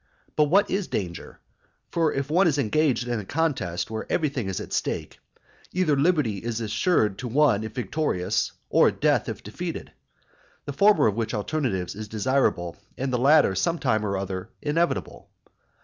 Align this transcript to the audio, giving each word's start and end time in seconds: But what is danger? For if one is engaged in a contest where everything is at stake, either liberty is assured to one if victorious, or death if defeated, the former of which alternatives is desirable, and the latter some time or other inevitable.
But 0.35 0.45
what 0.45 0.71
is 0.71 0.87
danger? 0.87 1.39
For 1.91 2.11
if 2.11 2.27
one 2.31 2.47
is 2.47 2.57
engaged 2.57 3.07
in 3.07 3.19
a 3.19 3.23
contest 3.23 3.91
where 3.91 4.11
everything 4.11 4.47
is 4.49 4.59
at 4.59 4.73
stake, 4.73 5.19
either 5.73 5.95
liberty 5.95 6.39
is 6.39 6.59
assured 6.59 7.19
to 7.19 7.27
one 7.27 7.63
if 7.63 7.75
victorious, 7.75 8.51
or 8.71 8.89
death 8.89 9.29
if 9.29 9.43
defeated, 9.43 9.91
the 10.65 10.73
former 10.73 11.05
of 11.05 11.13
which 11.13 11.35
alternatives 11.35 11.93
is 11.93 12.07
desirable, 12.07 12.77
and 12.97 13.13
the 13.13 13.19
latter 13.19 13.53
some 13.53 13.77
time 13.77 14.03
or 14.03 14.17
other 14.17 14.49
inevitable. 14.59 15.29